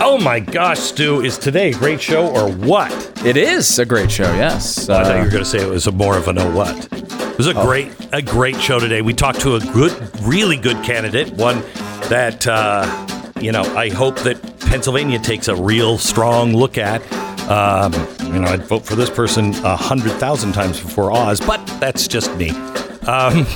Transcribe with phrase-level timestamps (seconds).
[0.00, 2.92] Oh my gosh, Stu, is today a great show or what?
[3.24, 4.88] It is a great show, yes.
[4.88, 6.92] I thought you were going to say it was a more of a no what.
[6.92, 7.64] It was a Oh.
[7.64, 9.02] great, a great show today.
[9.02, 9.92] We talked to a good,
[10.22, 11.62] really good candidate, one
[12.10, 12.84] that uh,
[13.40, 17.00] you know I hope that Pennsylvania takes a real strong look at.
[17.50, 17.92] Um,
[18.32, 22.06] you know, I'd vote for this person a hundred thousand times before Oz, but that's
[22.06, 22.50] just me.
[22.50, 23.46] Um,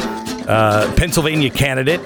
[0.48, 2.00] uh, Pennsylvania candidate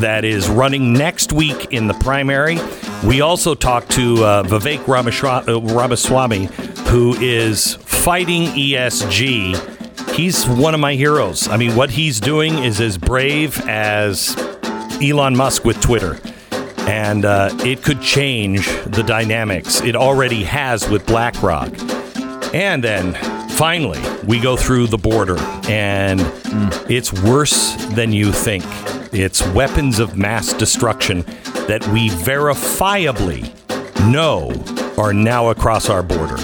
[0.00, 2.56] that is running next week in the primary.
[3.04, 6.46] We also talked to uh, Vivek Ramashwa- uh, Ramaswamy,
[6.88, 10.14] who is fighting ESG.
[10.14, 11.46] He's one of my heroes.
[11.48, 14.34] I mean, what he's doing is as brave as
[15.02, 16.18] Elon Musk with Twitter.
[16.88, 19.82] And uh, it could change the dynamics.
[19.82, 21.72] It already has with BlackRock.
[22.54, 23.14] And then
[23.50, 25.36] finally, we go through the border,
[25.68, 26.20] and
[26.90, 28.64] it's worse than you think.
[29.12, 31.24] It's weapons of mass destruction
[31.66, 33.50] that we verifiably
[34.10, 34.50] know
[35.02, 36.36] are now across our border.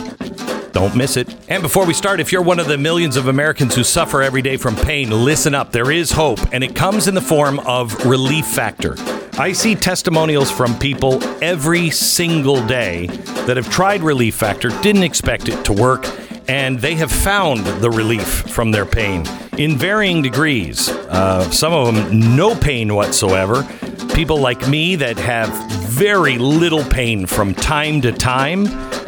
[0.72, 1.34] Don't miss it.
[1.48, 4.41] And before we start, if you're one of the millions of Americans who suffer every
[4.41, 5.72] day from pain, listen up.
[5.72, 8.94] There is hope, and it comes in the form of Relief Factor.
[9.38, 13.06] I see testimonials from people every single day
[13.47, 16.06] that have tried Relief Factor, didn't expect it to work,
[16.48, 19.25] and they have found the relief from their pain
[19.56, 20.88] in varying degrees.
[20.88, 23.66] Uh, some of them, no pain whatsoever.
[24.15, 25.48] People like me that have
[25.88, 28.66] very little pain from time to time,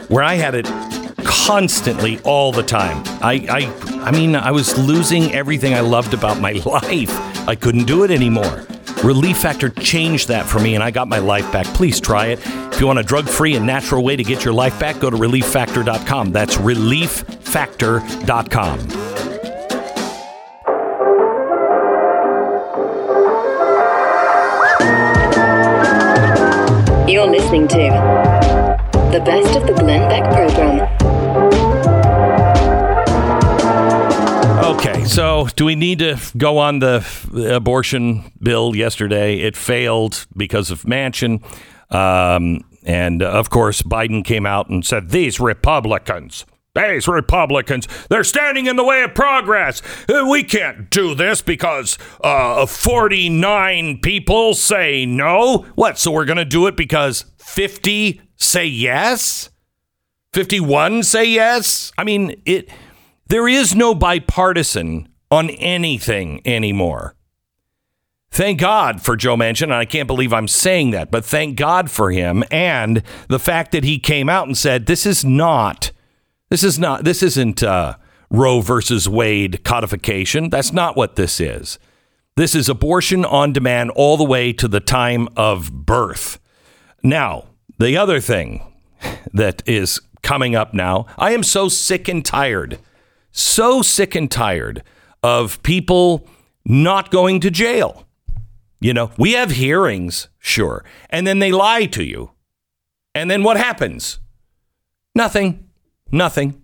[0.09, 0.67] where I had it
[1.25, 3.03] constantly all the time.
[3.23, 3.67] I, I
[4.07, 7.11] I mean I was losing everything I loved about my life.
[7.49, 8.65] I couldn't do it anymore.
[9.03, 11.67] Relief Factor changed that for me and I got my life back.
[11.67, 12.39] Please try it.
[12.73, 15.17] If you want a drug-free and natural way to get your life back, go to
[15.17, 16.31] relieffactor.com.
[16.31, 19.02] That's relieffactor.com.
[27.53, 30.89] listening to the best of the Glenn Beck program.
[34.65, 37.05] Okay, so do we need to go on the
[37.55, 39.41] abortion bill yesterday?
[39.41, 41.43] It failed because of Manchin,
[41.91, 48.67] Um, and of course, Biden came out and said, These Republicans, these Republicans, they're standing
[48.67, 49.83] in the way of progress.
[50.09, 55.67] Uh, We can't do this because uh, 49 people say no.
[55.75, 55.99] What?
[55.99, 59.51] So we're going to do it because 50 say yes?
[60.33, 61.93] 51 say yes?
[61.99, 62.71] I mean, it
[63.27, 67.15] there is no bipartisan on anything anymore.
[68.31, 71.91] Thank God for Joe Manchin, and I can't believe I'm saying that, but thank God
[71.91, 75.93] for him and the fact that he came out and said this is not
[76.53, 77.95] this is not this isn't uh,
[78.29, 80.51] Roe versus Wade codification.
[80.51, 81.79] That's not what this is.
[82.37, 86.39] This is abortion on demand all the way to the time of birth.
[87.03, 87.47] Now,
[87.79, 88.71] the other thing
[89.33, 92.79] that is coming up now, I am so sick and tired,
[93.31, 94.83] so sick and tired
[95.23, 96.29] of people
[96.67, 98.07] not going to jail.
[98.79, 102.33] You know, we have hearings, sure, and then they lie to you.
[103.15, 104.19] And then what happens?
[105.15, 105.71] Nothing.
[106.13, 106.63] Nothing.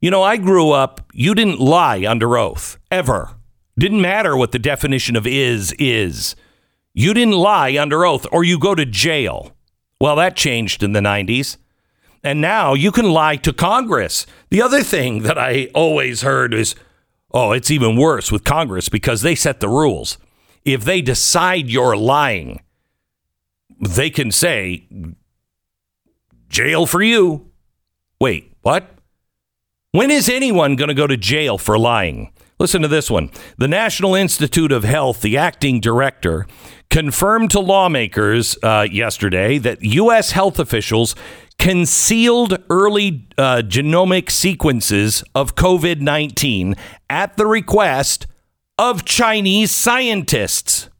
[0.00, 3.30] You know, I grew up, you didn't lie under oath, ever.
[3.78, 6.36] Didn't matter what the definition of is is.
[6.94, 9.52] You didn't lie under oath or you go to jail.
[10.00, 11.56] Well, that changed in the 90s.
[12.22, 14.26] And now you can lie to Congress.
[14.50, 16.74] The other thing that I always heard is
[17.32, 20.16] oh, it's even worse with Congress because they set the rules.
[20.64, 22.62] If they decide you're lying,
[23.78, 24.88] they can say,
[26.48, 27.50] jail for you.
[28.18, 28.90] Wait, what?
[29.92, 32.32] When is anyone going to go to jail for lying?
[32.58, 33.30] Listen to this one.
[33.58, 36.48] The National Institute of Health, the acting director,
[36.90, 40.32] confirmed to lawmakers uh, yesterday that U.S.
[40.32, 41.14] health officials
[41.60, 46.74] concealed early uh, genomic sequences of COVID 19
[47.08, 48.26] at the request
[48.78, 50.90] of Chinese scientists.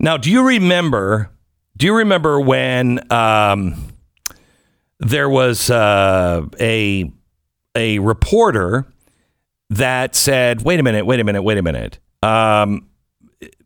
[0.00, 1.30] Now, do you remember?
[1.76, 3.93] Do you remember when um,
[5.00, 7.10] there was uh, a
[7.74, 8.86] a reporter
[9.70, 12.88] that said, "Wait a minute, wait a minute, wait a minute." Um,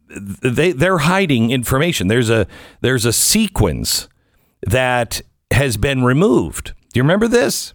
[0.08, 2.08] they they're hiding information.
[2.08, 2.46] There's a
[2.80, 4.08] there's a sequence
[4.66, 5.20] that
[5.50, 6.75] has been removed.
[6.92, 7.75] Do you remember this?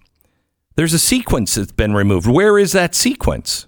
[0.75, 2.27] There's a sequence that's been removed.
[2.27, 3.67] Where is that sequence?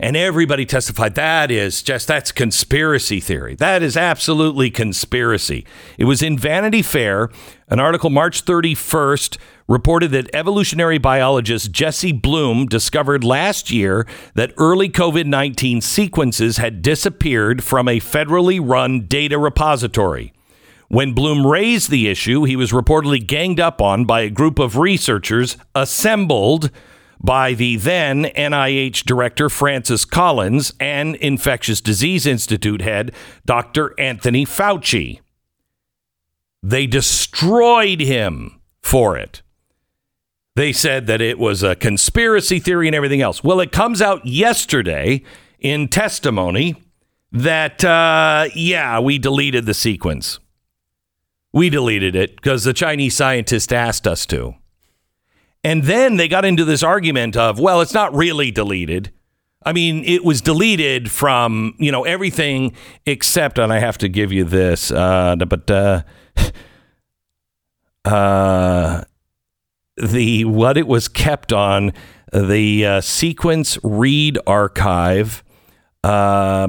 [0.00, 3.54] And everybody testified that is just that's conspiracy theory.
[3.54, 5.64] That is absolutely conspiracy.
[5.96, 7.30] It was in Vanity Fair,
[7.68, 9.38] an article March 31st
[9.68, 14.04] reported that evolutionary biologist Jesse Bloom discovered last year
[14.34, 20.32] that early COVID 19 sequences had disappeared from a federally run data repository.
[20.88, 24.76] When Bloom raised the issue, he was reportedly ganged up on by a group of
[24.76, 26.70] researchers assembled
[27.24, 33.12] by the then NIH director Francis Collins and Infectious Disease Institute head
[33.46, 33.98] Dr.
[33.98, 35.20] Anthony Fauci.
[36.62, 39.40] They destroyed him for it.
[40.54, 43.42] They said that it was a conspiracy theory and everything else.
[43.42, 45.22] Well, it comes out yesterday
[45.58, 46.76] in testimony
[47.32, 50.38] that, uh, yeah, we deleted the sequence.
[51.54, 54.56] We deleted it because the Chinese scientist asked us to.
[55.64, 59.10] And then they got into this argument of, well, it's not really deleted.
[59.64, 62.74] I mean, it was deleted from, you know, everything
[63.06, 66.02] except, and I have to give you this, uh, but, uh,
[68.04, 69.04] uh,
[69.96, 71.92] the, what it was kept on,
[72.30, 75.42] the uh, sequence read archive,
[76.02, 76.68] uh,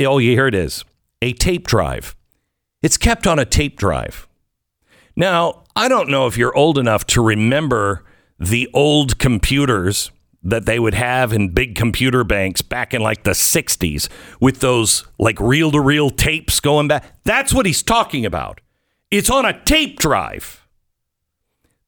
[0.00, 0.84] oh, here it is,
[1.22, 2.16] a tape drive.
[2.82, 4.26] It's kept on a tape drive.
[5.14, 8.02] Now, I don't know if you're old enough to remember
[8.40, 10.10] the old computers
[10.42, 14.08] that they would have in big computer banks back in like the 60s
[14.40, 17.22] with those like reel to reel tapes going back.
[17.24, 18.62] That's what he's talking about.
[19.10, 20.66] It's on a tape drive.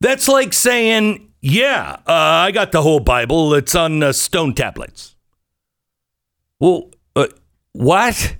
[0.01, 3.55] That's like saying, yeah, uh, I got the whole Bible.
[3.55, 5.17] It's on uh, stone tablets.
[6.61, 7.29] Well, uh,
[7.73, 8.37] what?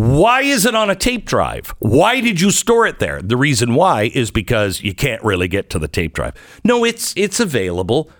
[0.00, 1.74] Why is it on a tape drive?
[1.78, 3.20] Why did you store it there?
[3.20, 6.32] The reason why is because you can't really get to the tape drive.
[6.64, 8.10] No, it's it's available.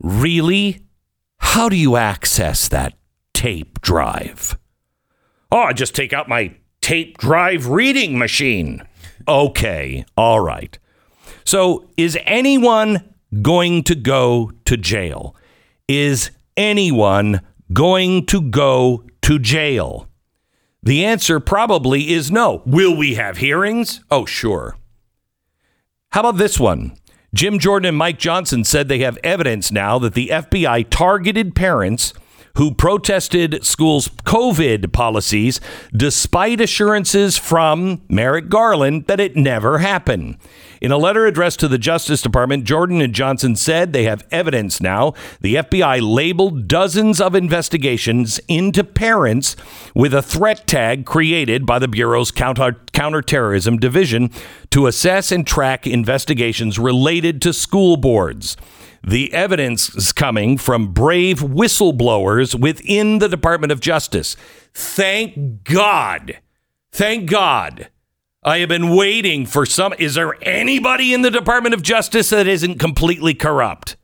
[0.00, 0.86] Really?
[1.38, 2.96] How do you access that
[3.34, 4.56] tape drive?
[5.50, 8.86] Oh, I just take out my tape drive reading machine.
[9.26, 10.78] Okay, all right.
[11.44, 13.12] So, is anyone
[13.42, 15.34] going to go to jail?
[15.88, 17.40] Is anyone
[17.72, 20.08] going to go to jail?
[20.86, 22.62] The answer probably is no.
[22.64, 24.04] Will we have hearings?
[24.08, 24.76] Oh, sure.
[26.10, 26.96] How about this one?
[27.34, 32.14] Jim Jordan and Mike Johnson said they have evidence now that the FBI targeted parents
[32.54, 35.60] who protested schools' COVID policies
[35.92, 40.38] despite assurances from Merrick Garland that it never happened.
[40.80, 44.80] In a letter addressed to the Justice Department, Jordan and Johnson said they have evidence
[44.80, 45.14] now.
[45.40, 49.56] The FBI labeled dozens of investigations into parents
[49.94, 54.30] with a threat tag created by the Bureau's counter- counterterrorism division
[54.70, 58.56] to assess and track investigations related to school boards.
[59.02, 64.36] The evidence is coming from brave whistleblowers within the Department of Justice.
[64.74, 66.38] Thank God.
[66.90, 67.88] Thank God.
[68.46, 69.92] I have been waiting for some.
[69.98, 73.96] Is there anybody in the Department of Justice that isn't completely corrupt?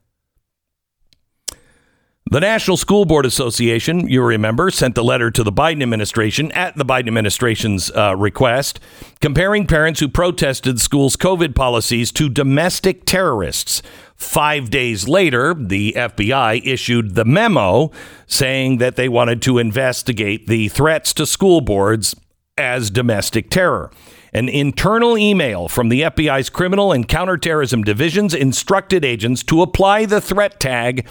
[2.28, 6.76] The National School Board Association, you remember, sent the letter to the Biden administration at
[6.76, 8.80] the Biden administration's uh, request,
[9.20, 13.80] comparing parents who protested schools' COVID policies to domestic terrorists.
[14.16, 17.92] Five days later, the FBI issued the memo
[18.26, 22.16] saying that they wanted to investigate the threats to school boards
[22.58, 23.92] as domestic terror.
[24.32, 30.22] An internal email from the FBI's criminal and counterterrorism divisions instructed agents to apply the
[30.22, 31.06] threat tag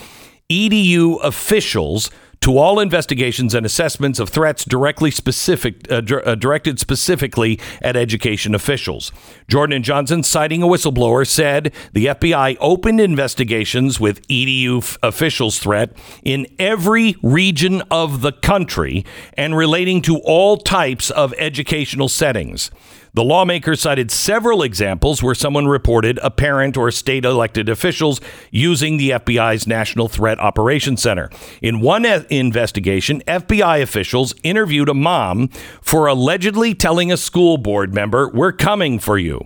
[0.49, 2.09] EDU officials
[2.41, 8.55] to all investigations and assessments of threats directly specific uh, uh, directed specifically at education
[8.55, 9.11] officials.
[9.47, 15.59] Jordan and Johnson, citing a whistleblower, said the FBI opened investigations with EDU f- officials'
[15.59, 22.71] threat in every region of the country and relating to all types of educational settings.
[23.13, 28.96] The lawmaker cited several examples where someone reported a parent or state elected officials using
[28.96, 31.30] the FBI's National Threat Operations Center.
[31.62, 35.50] In one e- investigation, FBI officials interviewed a mom
[35.82, 39.46] for allegedly telling a school board member, We're coming for you.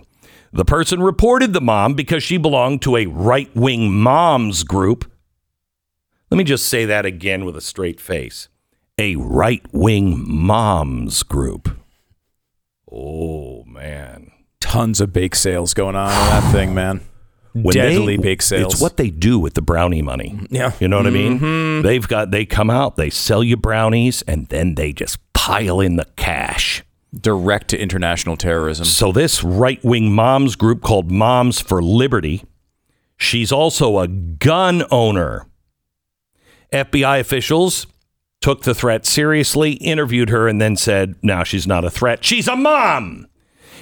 [0.52, 5.10] The person reported the mom because she belonged to a right wing moms group.
[6.30, 8.48] Let me just say that again with a straight face
[8.98, 11.68] a right wing moms group.
[12.96, 14.30] Oh, man.
[14.60, 17.00] Tons of bake sales going on in that thing, man.
[17.52, 18.74] When Deadly they- bake sales.
[18.74, 20.38] It's what they do with the brownie money.
[20.50, 20.72] Yeah.
[20.78, 21.40] You know what I mean?
[21.40, 21.86] Mm-hmm.
[21.86, 25.96] They've got, they come out, they sell you brownies, and then they just pile in
[25.96, 26.82] the cash.
[27.18, 28.84] Direct to international terrorism.
[28.84, 32.44] So this right-wing moms group called Moms for Liberty,
[33.16, 35.46] she's also a gun owner.
[36.74, 37.86] FBI officials
[38.46, 42.24] took the threat seriously, interviewed her, and then said, now she's not a threat.
[42.24, 43.26] She's a mom.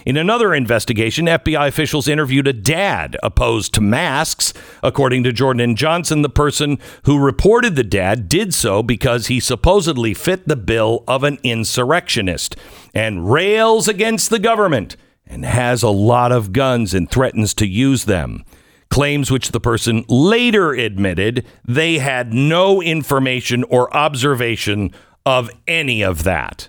[0.07, 4.55] In another investigation, FBI officials interviewed a dad opposed to masks.
[4.83, 9.39] According to Jordan and Johnson, the person who reported the dad did so because he
[9.39, 12.57] supposedly fit the bill of an insurrectionist
[12.95, 18.07] and rails against the government and has a lot of guns and threatens to use
[18.07, 18.47] them.
[18.95, 24.93] Claims which the person later admitted they had no information or observation
[25.27, 26.69] of any of that.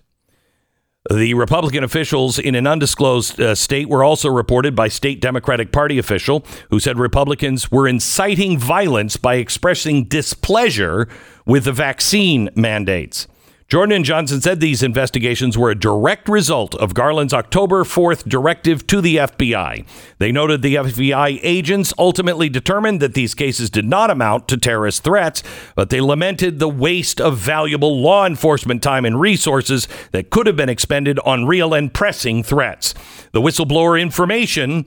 [1.13, 6.00] The Republican officials in an undisclosed uh, state were also reported by state Democratic Party
[6.00, 11.08] official who said Republicans were inciting violence by expressing displeasure
[11.46, 13.27] with the vaccine mandates.
[13.68, 18.86] Jordan and Johnson said these investigations were a direct result of Garland's October 4th directive
[18.86, 19.88] to the FBI.
[20.20, 25.04] They noted the FBI agents ultimately determined that these cases did not amount to terrorist
[25.04, 25.42] threats,
[25.74, 30.56] but they lamented the waste of valuable law enforcement time and resources that could have
[30.56, 32.94] been expended on real and pressing threats.
[33.32, 34.86] The whistleblower information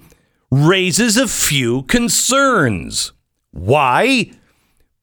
[0.52, 3.10] raises a few concerns.
[3.50, 4.37] Why?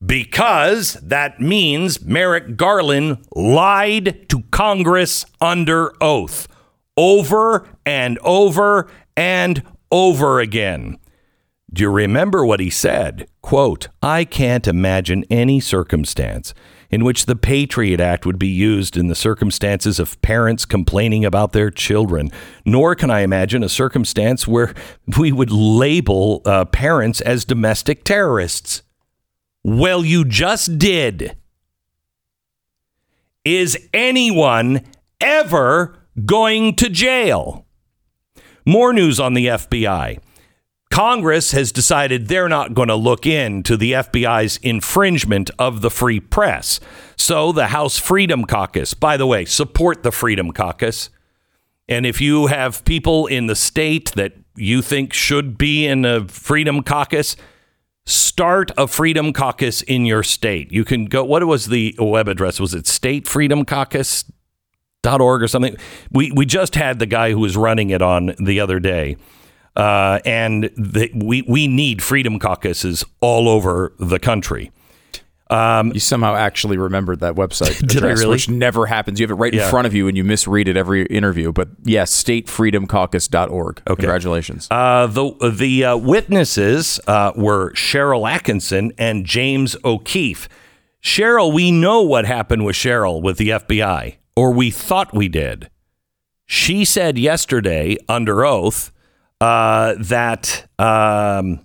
[0.05, 6.47] Because that means Merrick Garland lied to Congress under oath
[6.97, 10.97] over and over and over again.
[11.71, 13.27] Do you remember what he said?
[13.41, 16.53] Quote, I can't imagine any circumstance
[16.89, 21.51] in which the Patriot Act would be used in the circumstances of parents complaining about
[21.51, 22.31] their children,
[22.63, 24.73] nor can I imagine a circumstance where
[25.17, 28.83] we would label uh, parents as domestic terrorists.
[29.67, 31.35] Well, you just did.
[33.43, 34.81] Is anyone
[35.19, 37.65] ever going to jail?
[38.63, 40.19] More news on the FBI.
[40.91, 46.19] Congress has decided they're not going to look into the FBI's infringement of the free
[46.19, 46.79] press.
[47.17, 51.09] So the House Freedom Caucus, by the way, support the Freedom Caucus.
[51.89, 56.27] And if you have people in the state that you think should be in a
[56.27, 57.35] Freedom Caucus,
[58.05, 60.71] start a Freedom Caucus in your state.
[60.71, 62.59] You can go, what was the web address?
[62.59, 65.77] Was it statefreedomcaucus.org or something?
[66.11, 69.17] We, we just had the guy who was running it on the other day.
[69.75, 74.71] Uh, and the, we, we need Freedom Caucuses all over the country.
[75.51, 78.27] You somehow actually remembered that website Did I really?
[78.29, 79.19] which never happens.
[79.19, 79.65] You have it right Yeah.
[79.65, 81.51] in front of you and you misread it every interview.
[81.51, 83.81] But yes, statefreedomcaucus.org.
[83.87, 84.01] Okay.
[84.01, 84.67] Congratulations.
[84.71, 90.47] Uh, the the uh, witnesses uh, were Sharyl Attkisson and James O'Keefe.
[91.01, 95.69] Sharyl, we know what happened with Sharyl with the FBI, or we thought we did.
[96.47, 98.91] She said yesterday under oath
[99.41, 101.59] uh, that um,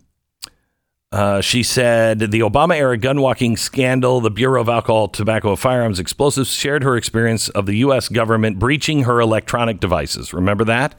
[1.13, 5.99] uh, she said the Obama era gun walking scandal, the Bureau of Alcohol, Tobacco, Firearms,
[5.99, 8.09] Explosives shared her experience of the U.S.
[8.09, 10.33] government breaching her electronic devices.
[10.33, 10.95] Remember that?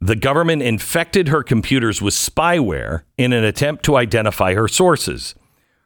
[0.00, 5.34] The government infected her computers with spyware in an attempt to identify her sources.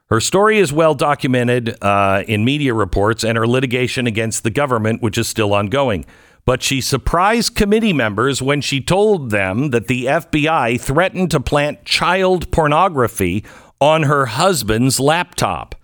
[0.06, 5.00] Her story is well documented uh, in media reports and her litigation against the government,
[5.00, 6.04] which is still ongoing.
[6.50, 11.84] But she surprised committee members when she told them that the FBI threatened to plant
[11.84, 13.44] child pornography
[13.80, 15.76] on her husband's laptop.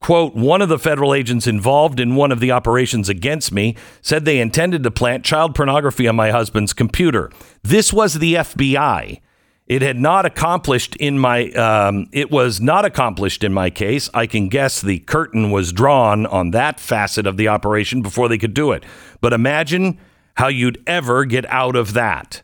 [0.00, 4.24] Quote, one of the federal agents involved in one of the operations against me said
[4.24, 7.30] they intended to plant child pornography on my husband's computer.
[7.62, 9.20] This was the FBI.
[9.66, 14.08] It had not accomplished in my um, it was not accomplished in my case.
[14.14, 18.38] I can guess the curtain was drawn on that facet of the operation before they
[18.38, 18.84] could do it.
[19.20, 19.98] But imagine
[20.36, 22.42] how you'd ever get out of that.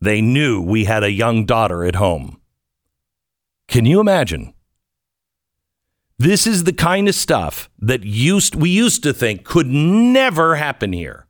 [0.00, 2.40] They knew we had a young daughter at home.
[3.66, 4.54] Can you imagine?
[6.18, 10.92] This is the kind of stuff that used we used to think could never happen
[10.92, 11.26] here.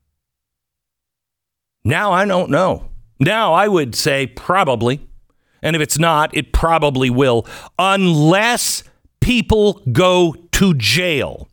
[1.85, 2.89] Now I don't know.
[3.21, 5.07] Now I would say probably.
[5.61, 7.47] And if it's not, it probably will,
[7.79, 8.85] unless
[9.21, 11.49] people go to jail.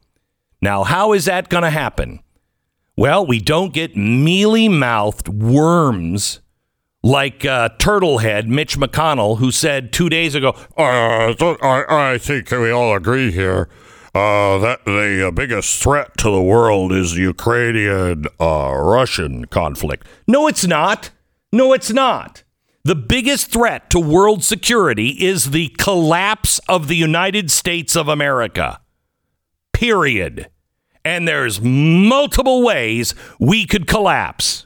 [0.62, 2.20] Now, how is that going to happen?
[2.98, 6.40] Well, we don't get mealy mouthed worms
[7.04, 12.72] like uh, Turtlehead Mitch McConnell, who said two days ago, Uh, I, I think we
[12.72, 13.70] all agree here
[14.16, 20.08] uh, that the biggest threat to the world is the Ukrainian uh, Russian conflict.
[20.26, 21.12] No, it's not.
[21.52, 22.44] No, it's not.
[22.86, 28.80] The biggest threat to world security is the collapse of the United States of America.
[29.74, 30.50] Period.
[31.06, 34.66] And there's multiple ways we could collapse.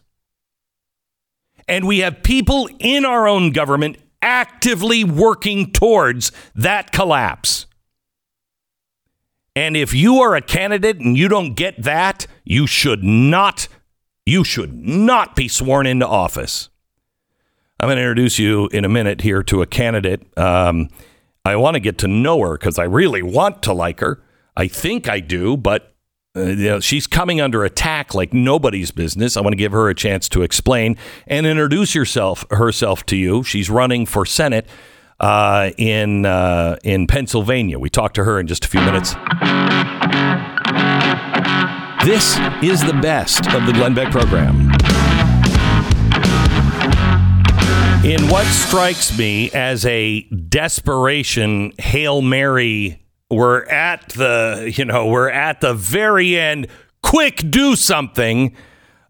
[1.68, 7.68] And we have people in our own government actively working towards that collapse.
[9.56, 13.68] And if you are a candidate and you don't get that, you should not
[14.26, 16.70] you should not be sworn into office.
[17.80, 20.22] I'm going to introduce you in a minute here to a candidate.
[20.38, 20.90] Um,
[21.44, 24.22] I want to get to know her because I really want to like her.
[24.56, 25.89] I think I do, but
[26.36, 29.36] uh, you know, she's coming under attack like nobody's business.
[29.36, 30.96] I want to give her a chance to explain
[31.26, 33.44] and introduce yourself herself to you.
[33.44, 34.68] She's running for Senate
[35.20, 37.80] uh, in uh, in Pennsylvania.
[37.80, 39.16] We talked to her in just a few minutes.
[42.06, 44.72] This is the best of the Glenn Beck program.
[48.06, 52.99] In what strikes me as a desperation Hail Mary,
[53.30, 56.68] we're at the, you know, we're at the very end.
[57.02, 58.56] Quick, do something.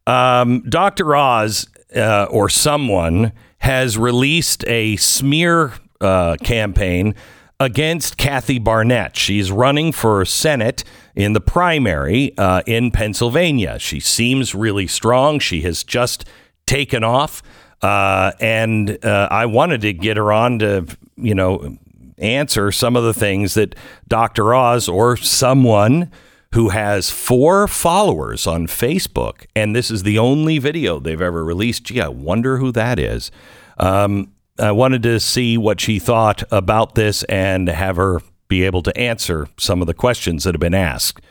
[0.06, 1.16] Um, Dr.
[1.16, 7.16] Oz uh, or someone has released a smear uh, campaign
[7.60, 9.18] against Kathy Barnette.
[9.18, 10.84] She's running for Senate
[11.16, 13.80] in the primary uh, in Pennsylvania.
[13.80, 15.40] She seems really strong.
[15.40, 16.26] She has just
[16.66, 17.42] taken off.
[17.82, 20.86] Uh, and uh, I wanted to get her on to,
[21.16, 21.78] you know,
[22.20, 23.76] answer some of the things that
[24.08, 24.54] Dr.
[24.54, 26.12] Oz or someone
[26.54, 31.84] who has four followers on Facebook, and this is the only video they've ever released.
[31.84, 33.32] Gee, I wonder who that is.
[33.78, 38.82] Um, I wanted to see what she thought about this and have her be able
[38.84, 41.24] to answer some of the questions that have been asked.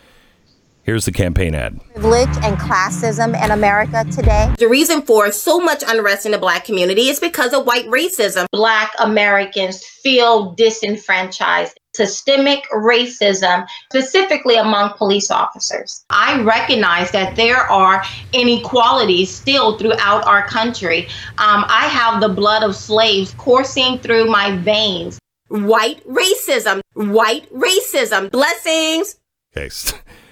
[0.88, 1.78] Here's the campaign ad.
[1.92, 4.54] privilege and classism in America today.
[4.58, 8.46] The reason for so much unrest in the black community is because of white racism.
[8.52, 11.78] Black Americans feel disenfranchised.
[11.92, 16.06] Systemic racism, specifically among police officers.
[16.08, 21.08] I recognize that there are inequalities still throughout our country.
[21.36, 25.18] Um, I have the blood of slaves coursing through my veins.
[25.48, 28.30] White racism, white racism.
[28.30, 29.16] Blessings.
[29.54, 29.68] Okay.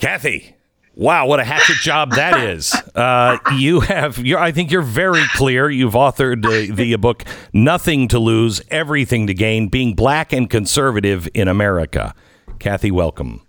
[0.00, 0.56] Kathy,
[0.94, 2.74] wow, what a hatchet job that is.
[2.94, 5.68] Uh, you have, you're, I think you're very clear.
[5.68, 11.28] You've authored the, the book, Nothing to Lose, Everything to Gain Being Black and Conservative
[11.34, 12.14] in America.
[12.58, 13.46] Kathy, welcome.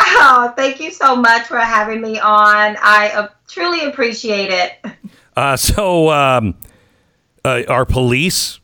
[0.00, 2.76] Oh, thank you so much for having me on.
[2.82, 4.84] I uh, truly appreciate it.
[5.36, 6.56] Uh, so, um,
[7.44, 8.58] uh, are police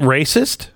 [0.00, 0.68] racist?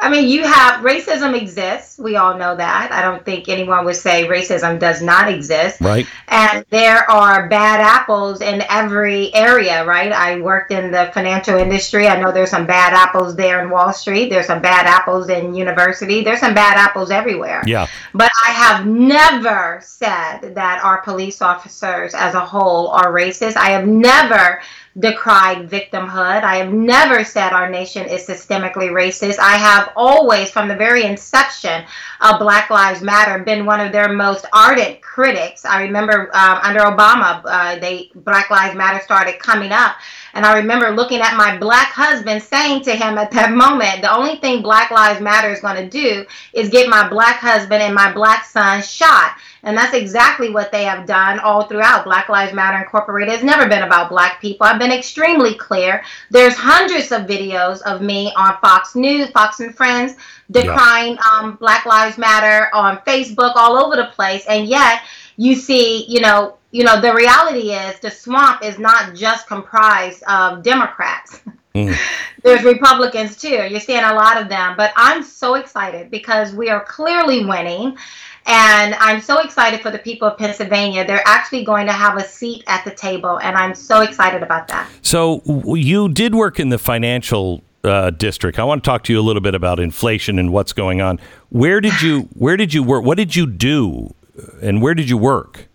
[0.00, 1.98] I mean, you have racism exists.
[1.98, 2.90] We all know that.
[2.90, 5.80] I don't think anyone would say racism does not exist.
[5.80, 6.06] Right.
[6.28, 10.10] And there are bad apples in every area, right?
[10.10, 12.06] I worked in the financial industry.
[12.08, 14.30] I know there's some bad apples there in Wall Street.
[14.30, 16.24] There's some bad apples in university.
[16.24, 17.62] There's some bad apples everywhere.
[17.66, 17.86] Yeah.
[18.14, 23.56] But I have never said that our police officers as a whole are racist.
[23.56, 24.62] I have never
[24.98, 26.42] decried victimhood.
[26.42, 29.38] I have never said our nation is systemically racist.
[29.38, 31.84] I have always, from the very inception
[32.20, 35.64] of Black Lives Matter, been one of their most ardent critics.
[35.64, 39.96] I remember um, under Obama, uh, they Black Lives Matter started coming up.
[40.34, 44.14] And I remember looking at my black husband saying to him at that moment, the
[44.14, 47.94] only thing Black Lives Matter is going to do is get my black husband and
[47.94, 49.36] my black son shot.
[49.62, 52.04] And that's exactly what they have done all throughout.
[52.04, 54.66] Black Lives Matter Incorporated has never been about black people.
[54.66, 56.02] I've been extremely clear.
[56.30, 60.14] There's hundreds of videos of me on Fox News, Fox and Friends,
[60.50, 64.46] decrying um, Black Lives Matter on Facebook, all over the place.
[64.46, 65.02] And yet
[65.40, 70.22] you see, you know, you know, the reality is the swamp is not just comprised
[70.24, 71.40] of Democrats.
[71.72, 73.66] There's Republicans too.
[73.70, 77.96] You're seeing a lot of them, but I'm so excited because we are clearly winning.
[78.44, 81.06] And I'm so excited for the people of Pennsylvania.
[81.06, 84.68] They're actually going to have a seat at the table, and I'm so excited about
[84.68, 84.90] that.
[85.00, 85.42] So
[85.74, 88.58] you did work in the financial uh, district.
[88.58, 91.18] I want to talk to you a little bit about inflation and what's going on.
[91.48, 93.04] Where did you Where did you work?
[93.04, 94.14] What did you do?
[94.62, 95.66] And where did you work?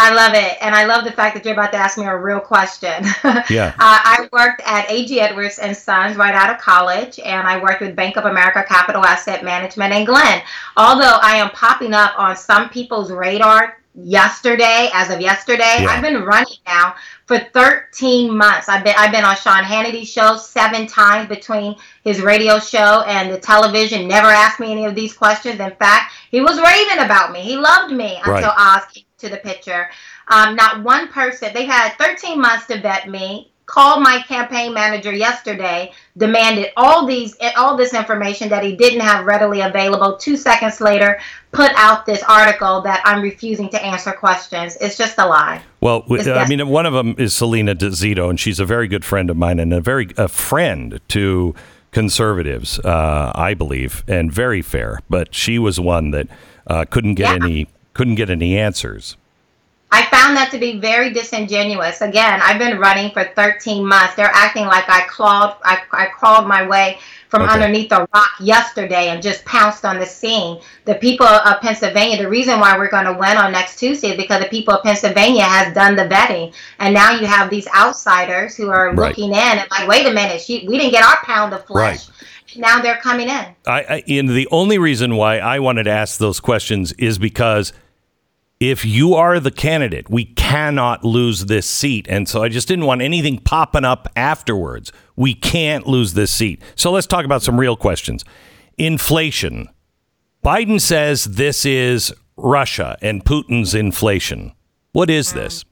[0.00, 0.56] I love it.
[0.60, 3.04] And I love the fact that you're about to ask me a real question.
[3.50, 3.74] Yeah.
[3.78, 5.18] uh, I worked at A.G.
[5.20, 9.04] Edwards and Sons right out of college, and I worked with Bank of America Capital
[9.04, 10.42] Asset Management and Glenn.
[10.76, 15.88] Although I am popping up on some people's radar yesterday, as of yesterday, Yeah.
[15.90, 16.94] I've been running now
[17.28, 18.70] for 13 months.
[18.70, 23.30] I've been I've been on Sean Hannity's show seven times between his radio show and
[23.30, 24.08] the television.
[24.08, 25.60] Never asked me any of these questions.
[25.60, 27.40] In fact, he was raving about me.
[27.42, 28.76] He loved me until Right.
[28.78, 29.90] Oz came to the picture.
[30.28, 31.50] Um, not one person.
[31.52, 33.52] They had 13 months to vet me.
[33.68, 39.26] Called my campaign manager yesterday, demanded all these all this information that he didn't have
[39.26, 40.16] readily available.
[40.16, 41.20] Two seconds later,
[41.52, 44.78] put out this article that I'm refusing to answer questions.
[44.80, 45.60] It's just a lie.
[45.82, 49.04] Well, It's I mean, one of them is Salena DeZito, and she's a very good
[49.04, 51.54] friend of mine and a very a friend to
[51.92, 55.00] conservatives, uh, I believe, and very fair.
[55.10, 56.28] But she was one that
[56.66, 57.44] uh, couldn't get Yeah.
[57.46, 59.18] any couldn't get any answers.
[59.90, 62.02] I found that to be very disingenuous.
[62.02, 64.14] Again, I've been running for 13 months.
[64.16, 66.98] They're acting like I clawed, I, I crawled my way
[67.30, 67.52] from Okay.
[67.52, 70.60] underneath a rock yesterday and just pounced on the scene.
[70.84, 74.16] The people of Pennsylvania, the reason why we're going to win on next Tuesday is
[74.16, 78.56] because the people of Pennsylvania has done the vetting, and now you have these outsiders
[78.56, 79.10] who are Right.
[79.10, 82.06] looking in and like, wait a minute, she, we didn't get our pound of flesh.
[82.56, 83.46] Now they're coming in.
[83.66, 87.72] I, I and the only reason why I wanted to ask those questions is because
[88.60, 92.06] if you are the candidate, we cannot lose this seat.
[92.08, 94.92] And so I just didn't want anything popping up afterwards.
[95.16, 96.60] We can't lose this seat.
[96.74, 98.24] So let's talk about some real questions.
[98.76, 99.68] Inflation.
[100.44, 104.52] Biden says this is Russia and Putin's inflation.
[104.92, 105.64] What is this?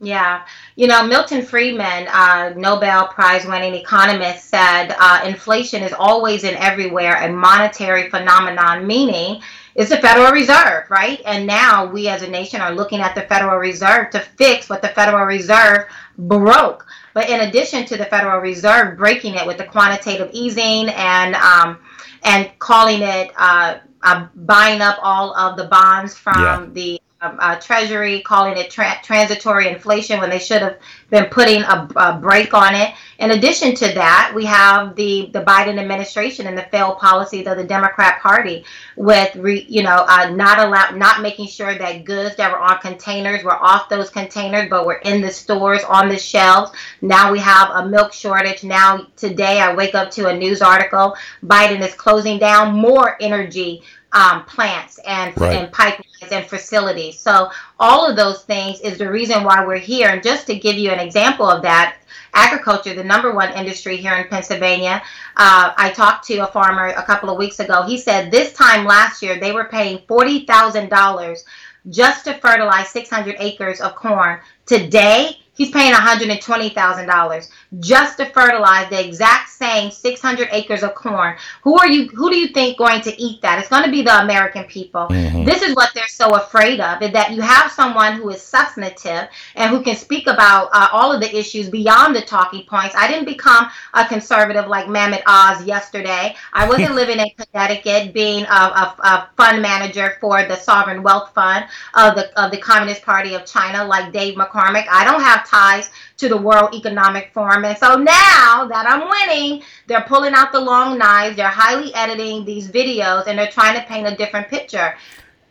[0.00, 0.44] Yeah.
[0.76, 6.56] You know, Milton Friedman, uh, Nobel Prize winning economist, said uh, inflation is always and
[6.56, 9.40] everywhere a monetary phenomenon, meaning
[9.74, 11.20] it's the Federal Reserve, right?
[11.26, 14.82] And now we as a nation are looking at the Federal Reserve to fix what
[14.82, 16.86] the Federal Reserve broke.
[17.12, 21.78] But in addition to the Federal Reserve breaking it with the quantitative easing and um,
[22.24, 26.66] and calling it uh, uh, buying up all of the bonds from Yeah.
[26.72, 27.00] the
[27.40, 30.78] uh, Treasury, calling it tra- transitory inflation when they should have
[31.10, 32.94] been putting a, a break on it.
[33.18, 37.56] In addition to that, we have the the Biden administration and the failed policies of
[37.56, 38.64] the Democrat Party
[38.96, 42.78] with re, you know uh, not allow not making sure that goods that were on
[42.80, 46.72] containers were off those containers, but were in the stores on the shelves.
[47.02, 48.64] Now we have a milk shortage.
[48.64, 51.16] Now today I wake up to a news article.
[51.44, 53.82] Biden is closing down more energy
[54.12, 55.56] um, plants and, Right.
[55.56, 57.18] and pipelines and facilities.
[57.18, 60.08] So all of those things is the reason why we're here.
[60.08, 61.96] And just to give you an example of that,
[62.34, 65.02] agriculture, the number one industry here in Pennsylvania.
[65.36, 67.82] Uh, I talked to a farmer a couple of weeks ago.
[67.82, 71.44] He said this time last year they were paying forty thousand dollars
[71.90, 74.40] just to fertilize 600 acres of corn.
[74.66, 77.48] Today, he's paying $120,000
[77.80, 81.36] just to fertilize the exact same 600 acres of corn.
[81.62, 83.58] Who are you who do you think going to eat that?
[83.58, 85.08] It's going to be the American people.
[85.08, 89.28] This is what they're so afraid of is that you have someone who is substantive
[89.54, 92.94] and who can speak about uh, all of the issues beyond the talking points.
[92.96, 96.34] I didn't become a conservative like Mehmet Oz yesterday.
[96.52, 101.32] I wasn't living in Connecticut being a, a, a fund manager for the Sovereign Wealth
[101.34, 104.86] Fund of the of the Communist Party of China like Dave McCormick.
[104.90, 107.64] I don't have ties to the World Economic Forum.
[107.64, 112.44] And so now that I'm winning, they're pulling out the long knives, they're highly editing
[112.44, 114.94] these videos, and they're trying to paint a different picture.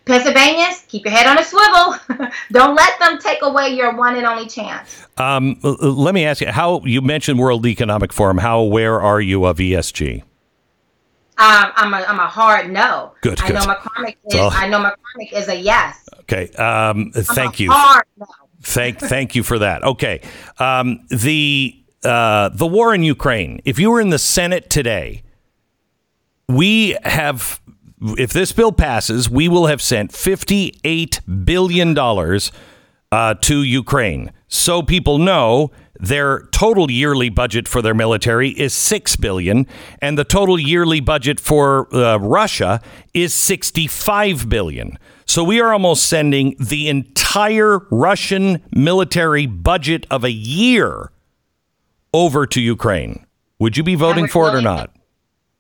[0.06, 2.27] Pennsylvanians, keep your head on a swivel.
[2.51, 5.06] Don't let them take away your one and only chance.
[5.17, 8.38] Um, let me ask you how you mentioned World Economic Forum.
[8.39, 10.23] How aware are you of ESG?
[11.36, 13.13] Um, I'm a I'm a hard no.
[13.21, 13.69] Good, I know good.
[13.77, 16.08] McCormick is So- I know McCormick is a yes.
[16.21, 16.49] Okay.
[16.56, 17.71] Um, I'm thank a you.
[17.71, 18.25] Hard no.
[18.63, 19.84] Thank thank you for that.
[19.84, 20.21] Okay.
[20.58, 23.62] Um, the uh, the war in Ukraine.
[23.65, 25.23] If you were in the Senate today,
[26.47, 27.62] we have.
[28.17, 32.52] If this bill passes, we will have sent fifty-eight billion dollars
[33.13, 34.34] uh, to Ukraine.
[34.49, 39.67] So people know their total yearly budget for their military is six billion,
[40.02, 42.82] and the total yearly budget for uh, Russia
[43.13, 44.97] is sixty-five billion.
[45.34, 51.12] So we are almost sending the entire Russian military budget of a year
[52.13, 53.26] over to Ukraine.
[53.58, 54.96] Would you be voting for it or not?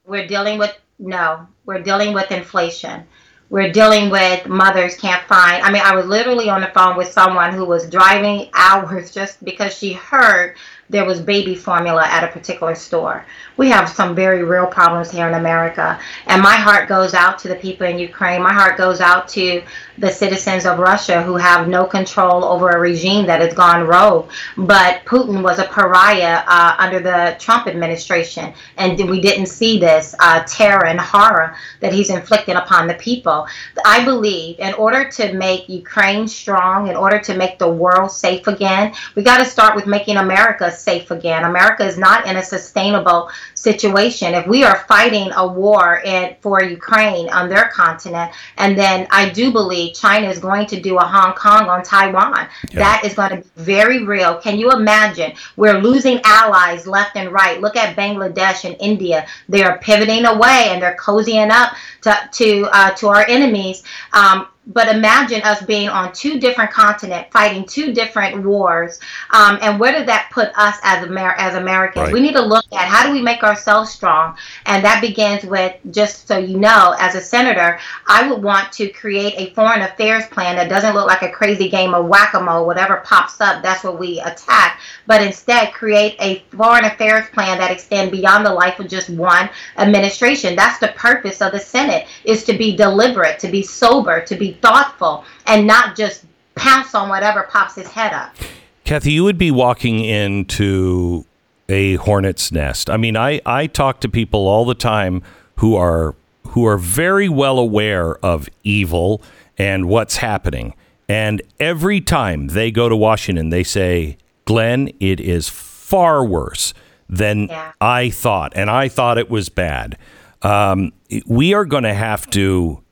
[0.05, 1.47] We're dealing with no.
[1.65, 3.03] We're dealing with inflation.
[3.49, 5.63] We're dealing with mothers can't find.
[5.63, 9.43] I mean, I was literally on the phone with someone who was driving hours just
[9.43, 10.55] because she heard
[10.89, 13.25] there was baby formula at a particular store.
[13.55, 15.99] We have some very real problems here in America.
[16.27, 18.41] And my heart goes out to the people in Ukraine.
[18.41, 19.63] My heart goes out to
[19.97, 24.29] the citizens of Russia who have no control over a regime that has gone rogue.
[24.57, 28.53] But Putin was a pariah uh, under the Trump administration.
[28.77, 33.47] And we didn't see this uh, terror and horror that he's inflicting upon the people.
[33.85, 38.47] I believe in order to make Ukraine strong, in order to make the world safe
[38.47, 41.43] again, we got to start with making America safe again.
[41.43, 44.33] America is not in a sustainable situation.
[44.33, 49.29] If we are fighting a war in, for Ukraine on their continent, and then I
[49.29, 52.79] do believe China is going to do a Hong Kong on Taiwan, yeah.
[52.79, 54.37] that is going to be very real.
[54.37, 55.33] Can you imagine?
[55.55, 57.61] We're losing allies left and right.
[57.61, 59.27] Look at Bangladesh and India.
[59.49, 63.83] They are pivoting away and they're cozying up to to uh, to our enemies.
[64.11, 68.99] Um, but imagine us being on two different continents, fighting two different wars,
[69.31, 72.05] um, and where did that put us as Amer- as Americans?
[72.05, 72.13] Right.
[72.13, 75.75] We need to look at how do we make ourselves strong, and that begins with
[75.91, 80.25] just so you know, as a senator, I would want to create a foreign affairs
[80.27, 82.65] plan that doesn't look like a crazy game of whack a mole.
[82.65, 87.71] Whatever pops up, that's what we attack, but instead create a foreign affairs plan that
[87.71, 90.55] extend beyond the life of just one administration.
[90.55, 94.52] That's the purpose of the Senate: is to be deliberate, to be sober, to be
[94.61, 98.35] thoughtful and not just pounce on whatever pops his head up.
[98.83, 101.25] Kathy, you would be walking into
[101.69, 102.89] a hornet's nest.
[102.89, 105.23] I mean, I, I talk to people all the time
[105.57, 106.15] who are
[106.49, 109.21] who are very well aware of evil
[109.57, 110.75] and what's happening.
[111.09, 116.73] And every time they go to Washington, they say, Glenn, it is far worse
[117.09, 117.71] than yeah.
[117.81, 118.53] I thought.
[118.55, 119.97] And I thought it was bad.
[120.43, 120.91] Um,
[121.25, 122.82] we are going to have to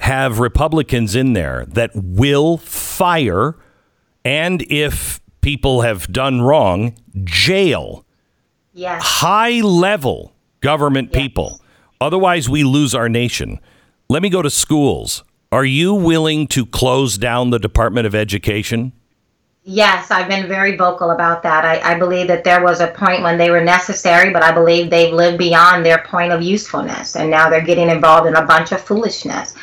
[0.00, 3.56] have Republicans in there that will fire,
[4.24, 8.04] and if people have done wrong, jail
[8.72, 9.02] yes.
[9.02, 11.22] high level government yes.
[11.22, 11.60] people.
[12.00, 13.58] Otherwise, we lose our nation.
[14.08, 15.24] Let me go to schools.
[15.50, 18.92] Are you willing to close down the Department of Education?
[19.68, 21.64] Yes, I've been very vocal about that.
[21.64, 24.90] I, I, believe that there was a point when they were necessary, but I believe
[24.90, 28.70] they've lived beyond their point of usefulness, and now they're getting involved in a bunch
[28.70, 29.56] of foolishness.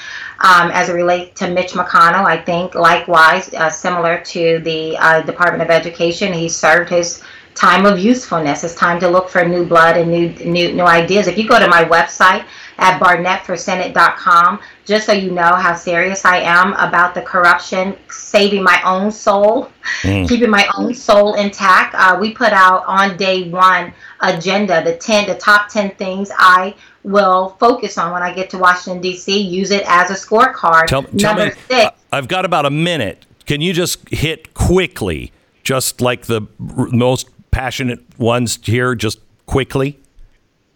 [0.44, 5.22] Um, as it relates to Mitch McConnell, I think likewise, uh, similar to the uh,
[5.22, 7.24] Department of Education, he served his
[7.56, 8.66] time of usefulness.
[8.66, 11.28] It's time to look for new blood and new new new ideas.
[11.28, 12.46] If you go to my website
[12.78, 18.82] at barnetteforsenate.com, just so you know how serious I am about the corruption, saving my
[18.84, 20.28] own soul, mm.
[20.28, 21.96] keeping my own soul intact.
[21.96, 26.76] Uh, we put out on day one agenda, the ten, the top ten things I
[27.04, 29.38] will focus on when I get to Washington D.C.
[29.38, 30.88] Use it as a scorecard.
[30.88, 31.92] Tell, tell Number me, six.
[32.12, 33.26] I've got about a minute.
[33.46, 35.32] Can you just hit quickly,
[35.64, 40.00] just like the most passionate ones here, just quickly?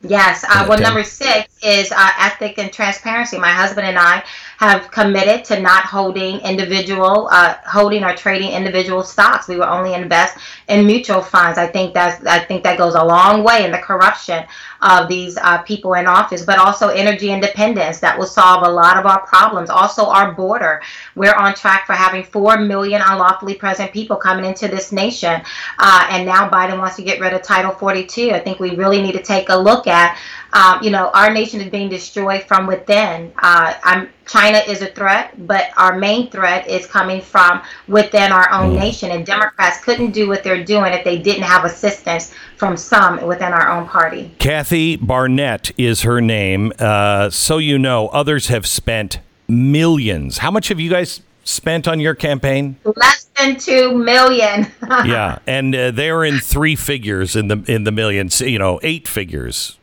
[0.04, 0.46] Yes.
[0.48, 3.38] Uh, well, number six is uh, ethic and transparency.
[3.40, 4.24] My husband and I
[4.58, 9.48] have committed to not holding individual, uh, holding or trading individual stocks.
[9.48, 11.58] We will only invest in mutual funds.
[11.58, 14.46] I think that's, I think that goes a long way in the corruption
[14.82, 18.98] of these uh, people in office, but also energy independence that will solve a lot
[18.98, 19.70] of our problems.
[19.70, 20.82] Also, our border.
[21.16, 25.42] We're on track for having 4 million unlawfully present people coming into this nation.
[25.80, 28.32] Uh, and now Biden wants to get rid of Title 42.
[28.32, 30.18] I think we really need to take a look at
[30.54, 33.32] um, you know, our nation is being destroyed from within.
[33.38, 38.74] Uh, China is a threat, but our main threat is coming from within our own
[38.74, 38.80] mm.
[38.80, 39.12] nation.
[39.12, 43.54] And Democrats couldn't do what they're doing if they didn't have assistance from some within
[43.54, 44.32] our own party.
[44.40, 46.74] Kathy Barnette is her name.
[46.78, 50.40] Uh, so you know, others have spent millions.
[50.40, 52.76] How much have you guys spent on your campaign?
[52.84, 54.68] Less than two million.
[55.06, 58.42] yeah, and uh, they're in three figures in the in the millions.
[58.42, 59.78] You know, eight figures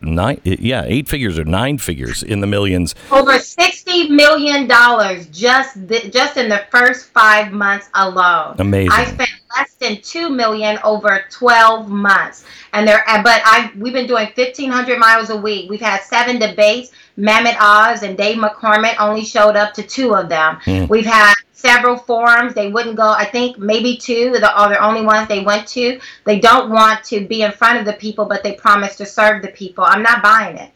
[0.00, 2.94] nine yeah eight figures or nine figures in the millions.
[3.10, 8.56] Over 60 million dollars just th- just in the first five months alone.
[8.58, 8.92] Amazing.
[8.92, 12.44] I spent less than 2 million over 12 months.
[12.72, 15.70] And there but i we've been doing 1500 miles a week.
[15.70, 20.28] We've had seven debates Mehmet Oz and Dave McCormick only showed up to two of
[20.28, 20.56] them.
[20.64, 20.88] Mm.
[20.88, 22.54] We've had several forums.
[22.54, 25.98] They wouldn't go, I think maybe two are the only ones they went to.
[26.24, 29.42] They don't want to be in front of the people, but they promise to serve
[29.42, 29.84] the people.
[29.84, 30.70] I'm not buying it.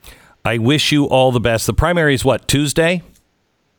[0.44, 1.66] I wish you all the best.
[1.66, 3.02] The primary is what, Tuesday?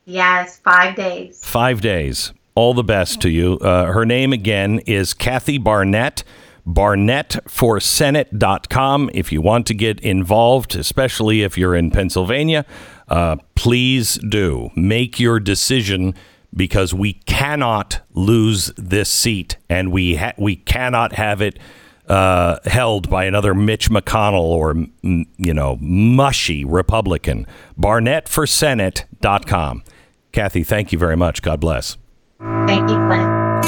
[0.06, 1.44] Yes, five days.
[1.44, 2.32] Five days.
[2.56, 3.58] All the best to you.
[3.60, 6.24] Uh, her name again is Kathy Barnette
[6.66, 12.66] barnetteforsenate.com if you want to get involved, especially if you're in Pennsylvania.
[13.10, 16.16] uh, please do make your decision
[16.56, 21.60] because we cannot lose this seat and we ha- we cannot have it
[22.08, 27.48] uh, held by another Mitch McConnell or you know mushy Republican.
[27.80, 29.84] BarnetteForSenate.com.
[30.32, 31.42] Kathy, thank you very much.
[31.42, 31.98] God bless.
[32.40, 33.62] Thank you, Glenn.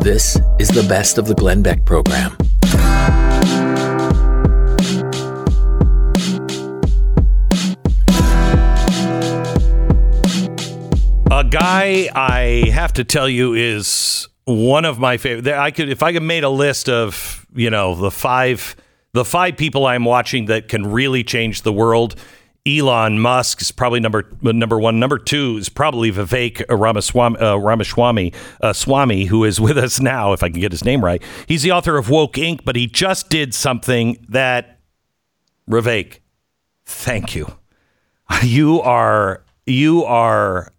[0.00, 2.36] This is the best of the Glenn Beck program.
[11.50, 15.52] Guy I have to tell you is one of my favorite.
[15.54, 18.76] I could, if I could made a list of, you know, the five,
[19.12, 22.16] the five people I'm watching that can really change the world.
[22.66, 24.98] Elon Musk is probably number number one.
[24.98, 30.32] Number two is probably Vivek Ramaswamy, uh, Ramaswamy uh, Swamy, who is with us now,
[30.32, 31.22] if I can get his name right.
[31.46, 34.80] He's the author of Woke Inc., but he just did something that
[35.70, 36.18] Vivek,
[36.84, 37.56] thank you.
[38.42, 40.72] You are you are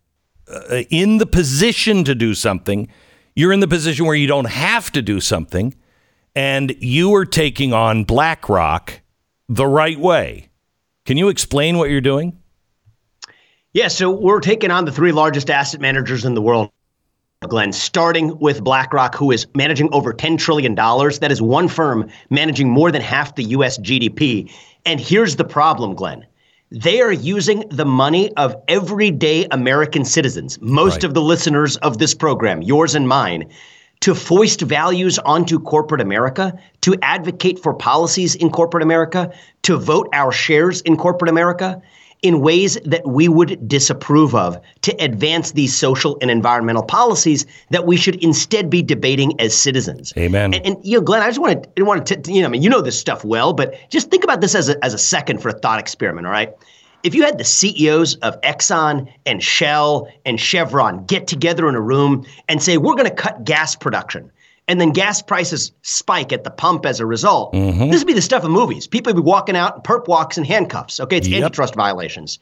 [0.49, 2.87] uh, in the position to do something.
[3.35, 5.75] You're in the position where you don't have to do something,
[6.35, 9.01] and you are taking on BlackRock
[9.47, 10.49] the right way.
[11.05, 12.37] Can you explain what you're doing?
[13.73, 16.71] Yeah, so we're taking on the three largest asset managers in the world.
[17.41, 20.73] Glenn, starting with BlackRock, who is managing over $10 trillion.
[20.73, 24.51] That is one firm managing more than half the US GDP.
[24.85, 26.25] And here's the problem, Glenn.
[26.71, 31.03] They are using the money of everyday American citizens, most Right.
[31.05, 33.45] of the listeners of this program, yours and mine,
[34.01, 39.31] to foist values onto corporate America, to advocate for policies in corporate America,
[39.63, 41.81] to vote our shares in corporate America
[42.23, 47.85] in ways that we would disapprove of to advance these social and environmental policies that
[47.85, 50.13] we should instead be debating as citizens.
[50.17, 50.53] Amen.
[50.53, 52.63] And, and you know, Glenn, I just want to, want to, you know, I mean,
[52.63, 55.41] you know this stuff well, but just think about this as a, as a second
[55.41, 56.25] for a thought experiment.
[56.25, 56.53] All right.
[57.03, 61.81] If you had the CEOs of Exxon and Shell and Chevron get together in a
[61.81, 64.31] room and say, we're going to cut gas production,
[64.67, 67.89] and then gas prices spike at the pump as a result, Mm-hmm.
[67.89, 68.87] this would be the stuff of movies.
[68.87, 70.99] People would be walking out in perp walks and handcuffs.
[70.99, 71.43] Okay, it's Yep.
[71.43, 72.39] antitrust violations.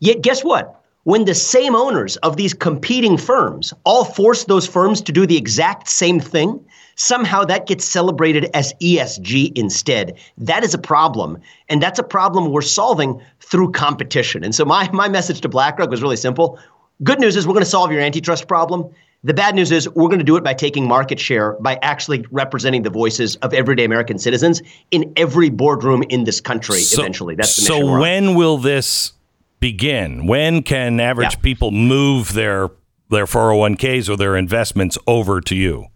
[0.00, 0.82] Yet, guess what?
[1.04, 5.36] When the same owners of these competing firms all force those firms to do the
[5.36, 6.58] exact same thing,
[6.96, 10.16] somehow that gets celebrated as ESG instead.
[10.36, 11.38] That is a problem.
[11.68, 14.42] And that's a problem we're solving through competition.
[14.42, 16.58] And so, my, my message to BlackRock was really simple.
[17.04, 18.88] Good news is we're going to solve your antitrust problem.
[19.26, 22.24] The bad news is we're going to do it by taking market share, by actually
[22.30, 24.62] representing the voices of everyday American citizens
[24.92, 27.34] in every boardroom in this country eventually.
[27.34, 27.86] That's the mission.
[27.86, 29.14] so when will this
[29.58, 30.28] begin?
[30.28, 31.40] When can average Yeah.
[31.40, 32.70] people move their
[33.10, 35.86] their 401ks or their investments over to you?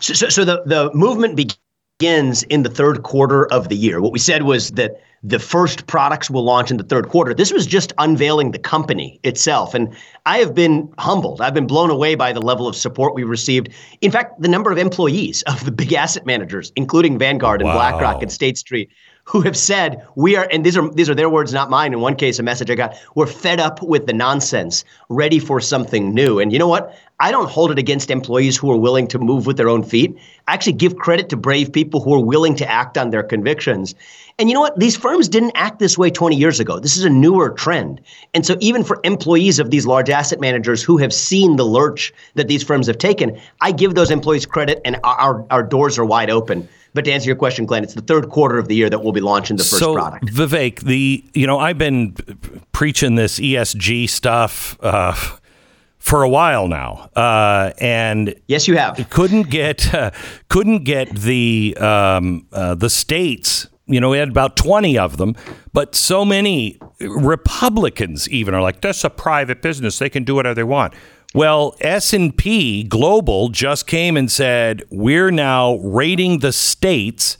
[0.00, 1.58] So, so, so the, the movement begins
[2.02, 4.00] in the third quarter of the year.
[4.00, 7.32] What we said was that the first products will launch in the third quarter.
[7.32, 9.72] This was just unveiling the company itself.
[9.72, 9.94] And
[10.26, 11.40] I have been humbled.
[11.40, 13.68] I've been blown away by the level of support we've received.
[14.00, 17.74] In fact, the number of employees of the big asset managers, including Vanguard and Wow.
[17.74, 18.90] BlackRock and State Street,
[19.24, 21.92] who have said we are and these are these are their words not mine.
[21.92, 25.60] In one case a message i got we're fed up with the nonsense ready for
[25.60, 26.38] something new.
[26.38, 26.96] And you know what?
[27.20, 30.16] I don't hold it against employees who are willing to move with their own feet.
[30.48, 33.94] I actually give credit to brave people who are willing to act on their convictions.
[34.40, 34.76] And you know what?
[34.80, 36.80] These firms didn't act this way 20 years ago.
[36.80, 38.00] This is a newer trend.
[38.34, 42.12] And so even for employees of these large asset managers who have seen the lurch
[42.34, 45.98] that these firms have taken i give those employees credit and our, our, our doors
[45.98, 48.74] are wide open but to answer your question, Glenn, it's the third quarter of the
[48.74, 50.26] year that we'll be launching the first so, product.
[50.26, 52.14] Vivek, the you know I've been
[52.72, 55.14] preaching this ESG stuff uh,
[55.98, 59.06] for a while now, uh, and yes, you have.
[59.10, 60.10] Couldn't get uh,
[60.48, 63.68] couldn't get the um, uh, the states.
[63.86, 65.34] You know, we had about twenty of them,
[65.72, 70.54] but so many Republicans even are like, "That's a private business; they can do whatever
[70.54, 70.94] they want."
[71.34, 77.38] Well, S&P Global just came and said, "We're now rating the states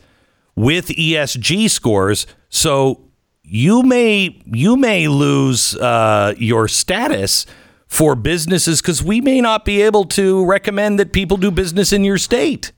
[0.57, 3.03] with ESG scores, so
[3.43, 7.45] you may you may lose uh, your status
[7.87, 12.03] for businesses because we may not be able to recommend that people do business in
[12.03, 12.73] your state."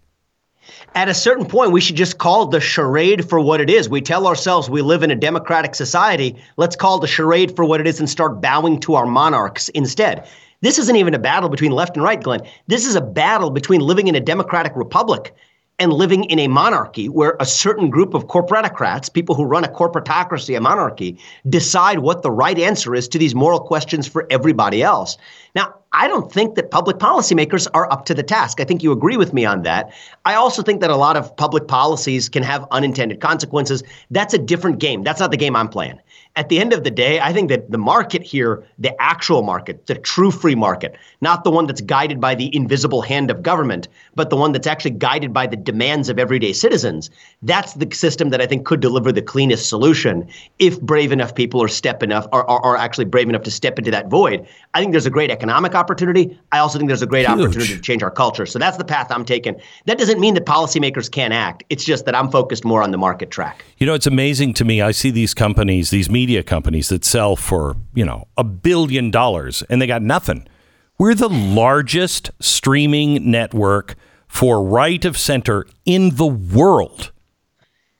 [0.96, 3.88] At a certain point, we should just call the charade for what it is.
[3.88, 6.36] We tell ourselves we live in a democratic society.
[6.56, 10.28] Let's call the charade for what it is and start bowing to our monarchs instead.
[10.60, 12.40] This isn't even a battle between left and right, Glenn.
[12.66, 15.34] This is a battle between living in a democratic republic
[15.78, 19.68] and living in a monarchy where a certain group of corporatocrats, people who run a
[19.68, 24.82] corporatocracy, a monarchy, decide what the right answer is to these moral questions for everybody
[24.82, 25.18] else.
[25.54, 28.60] Now, I don't think that public policymakers are up to the task.
[28.60, 29.92] I think you agree with me on that.
[30.24, 33.82] I also think that a lot of public policies can have unintended consequences.
[34.10, 35.02] That's a different game.
[35.02, 35.98] That's not the game I'm playing
[36.36, 39.86] at the end of the day, I think that the market here, the actual market,
[39.86, 43.86] the true free market, not the one that's guided by the invisible hand of government,
[44.16, 47.08] but the one that's actually guided by the demands of everyday citizens,
[47.42, 50.28] that's the system that I think could deliver the cleanest solution
[50.58, 53.78] if brave enough people are step enough are, are, are actually brave enough to step
[53.78, 54.44] into that void.
[54.74, 56.36] I think there's a great economic opportunity.
[56.50, 57.38] I also think there's a great Huge.
[57.38, 58.44] opportunity to change our culture.
[58.44, 59.54] So that's the path I'm taking.
[59.86, 61.62] That doesn't mean that policymakers can't act.
[61.70, 63.64] It's just that I'm focused more on the market track.
[63.78, 64.82] You know, it's amazing to me.
[64.82, 69.10] I see these companies, these media media companies that sell for, you know, a billion
[69.10, 70.48] dollars and they got nothing.
[70.96, 73.94] We're the largest streaming network
[74.26, 77.12] for right of center in the world.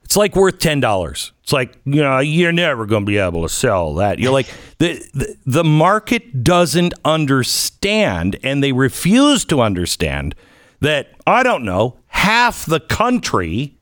[0.04, 1.32] It's like worth ten dollars.
[1.42, 4.18] It's like you know you're never going to be able to sell that.
[4.18, 4.46] You're like
[4.78, 10.34] the, the the market doesn't understand, and they refuse to understand
[10.80, 13.76] that I don't know half the country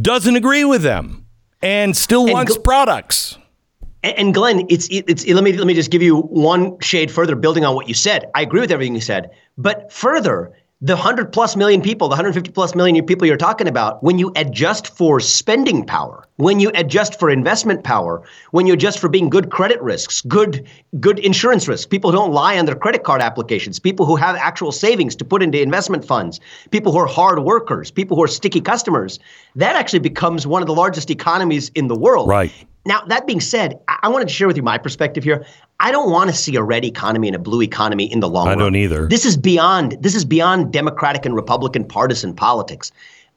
[0.00, 1.22] doesn't agree with them
[1.62, 3.38] and still and wants go- products.
[4.02, 7.64] And Glenn, it's it's let me let me just give you one shade further, building
[7.64, 8.28] on what you said.
[8.34, 12.50] I agree with everything you said, but further, the 100 plus million people, the 150
[12.50, 17.20] plus million people you're talking about, when you adjust for spending power, when you adjust
[17.20, 20.66] for investment power, when you adjust for being good credit risks, good
[20.98, 24.34] good insurance risks, people who don't lie on their credit card applications, people who have
[24.34, 26.40] actual savings to put into investment funds,
[26.72, 29.20] people who are hard workers, people who are sticky customers,
[29.54, 32.28] that actually becomes one of the largest economies in the world.
[32.28, 32.52] Right.
[32.84, 35.46] Now, that being said, I wanted to share with you my perspective here.
[35.78, 38.48] I don't want to see a red economy and a blue economy in the long
[38.48, 38.58] I run.
[38.58, 39.06] I don't either.
[39.06, 42.90] This is beyond this is beyond Democratic and Republican partisan politics.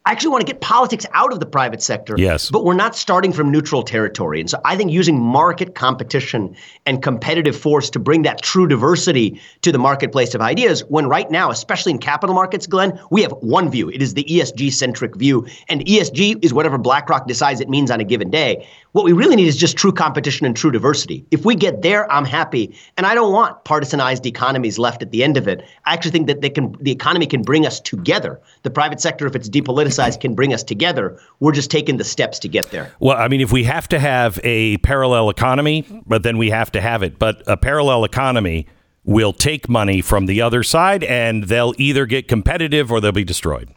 [0.07, 2.13] I actually want to get politics out of the private sector.
[2.15, 2.51] Yes.
[2.51, 4.39] But we're not starting from neutral territory.
[4.39, 9.41] And so I think using market competition and competitive force to bring that true diversity
[9.63, 13.31] to the marketplace of ideas, when right now, especially in capital markets, Glenn, we have
[13.41, 13.89] one view.
[13.89, 15.47] It is the ESG centric view.
[15.69, 18.67] And ESG is whatever BlackRock decides it means on a given day.
[18.91, 21.25] What we really need is just true competition and true diversity.
[21.31, 22.77] If we get there, I'm happy.
[22.95, 25.65] And I don't want partisanized economies left at the end of it.
[25.85, 28.39] I actually think that they can the economy can bring us together.
[28.61, 31.19] The private sector, if it's depoliticized, can bring us together.
[31.39, 32.93] We're just taking the steps to get there.
[32.99, 36.71] Well, I mean, if we have to have a parallel economy, but then we have
[36.73, 37.19] to have it.
[37.19, 38.67] But a parallel economy
[39.03, 43.23] will take money from the other side and they'll either get competitive or they'll be
[43.23, 43.69] destroyed.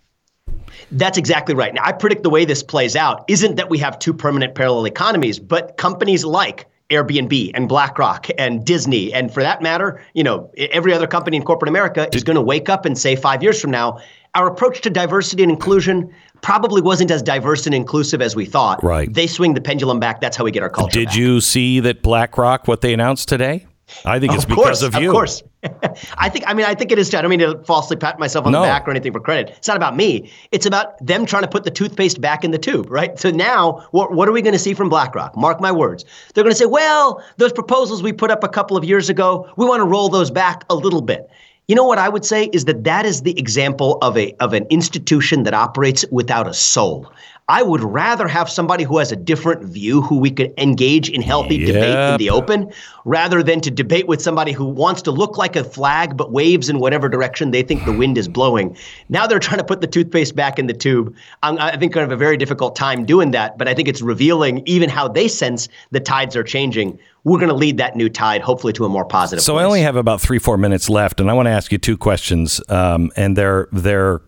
[0.91, 1.75] That's exactly right.
[1.75, 4.87] Now, I predict the way this plays out isn't that we have two permanent parallel
[4.87, 10.51] economies, but companies like Airbnb and BlackRock and Disney, and for that matter, you know,
[10.57, 13.61] every other company in corporate America is going to wake up and say five years
[13.61, 13.99] from now,
[14.35, 18.83] our approach to diversity and inclusion probably wasn't as diverse and inclusive as we thought.
[18.83, 19.13] Right.
[19.13, 20.21] They swing the pendulum back.
[20.21, 21.01] That's how we get our culture.
[21.01, 21.17] Did back.
[21.17, 23.67] you see that BlackRock what they announced today?
[24.05, 25.09] I think it's of because of you.
[25.09, 25.43] Of course.
[26.19, 28.47] I think I mean I think it is I don't mean to falsely pat myself
[28.47, 28.61] on no.
[28.61, 29.55] the back or anything for credit.
[29.57, 30.31] It's not about me.
[30.53, 33.19] It's about them trying to put the toothpaste back in the tube, right?
[33.19, 35.37] So now what what are we going to see from BlackRock?
[35.37, 36.05] Mark my words.
[36.35, 39.51] They're going to say, "Well, those proposals we put up a couple of years ago,
[39.57, 41.29] we want to roll those back a little bit."
[41.69, 44.55] You know what I would say is that that is the example of a of
[44.55, 47.13] an institution that operates without a soul.
[47.51, 51.23] I would rather have somebody who has a different view, who we could engage in
[51.23, 51.67] healthy yep.
[51.67, 52.71] debate in the open,
[53.05, 56.71] rather than to debate with somebody who wants to look like a flag but waves
[56.71, 58.75] in whatever direction they think the wind is blowing.
[59.11, 61.15] Now they're trying to put the toothpaste back in the tube.
[61.43, 63.89] I'm, I think going to have a very difficult time doing that, but I think
[63.89, 66.99] it's revealing even how they sense the tides are changing.
[67.29, 69.43] We're going to lead that new tide, hopefully, to a more positive.
[69.43, 69.63] So place.
[69.63, 71.97] I only have about three, four minutes left, and I want to ask you two
[71.97, 74.23] questions, um, and they're they're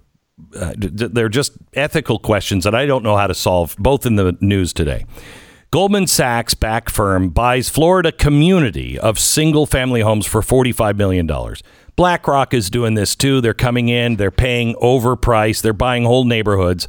[0.54, 4.36] uh, they're just ethical questions that I don't know how to solve, both in the
[4.40, 5.06] news today.
[5.70, 11.30] Goldman Sachs back firm buys Florida community of single family homes for $45 million.
[11.94, 13.40] BlackRock is doing this too.
[13.40, 16.88] They're coming in, they're paying overpriced, they're buying whole neighborhoods.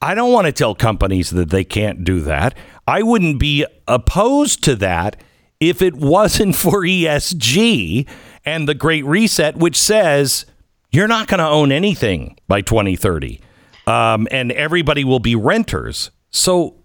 [0.00, 2.56] I don't want to tell companies that they can't do that.
[2.86, 5.20] I wouldn't be opposed to that
[5.60, 8.08] if it wasn't for ESG
[8.44, 10.46] and the Great Reset, which says
[10.90, 13.40] you're not going to own anything by 2030,
[13.86, 16.10] um, and everybody will be renters.
[16.30, 16.76] So,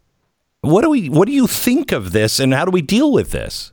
[0.62, 1.10] what do we?
[1.10, 3.72] What do you think of this, and how do we deal with this?